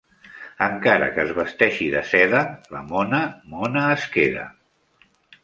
Encara 0.67 1.09
que 1.17 1.21
es 1.23 1.33
vesteixi 1.39 1.89
de 1.97 2.01
seda, 2.13 2.41
la 2.77 2.83
mona 2.89 3.21
mona 3.53 3.85
es 3.99 4.09
queda. 4.19 4.49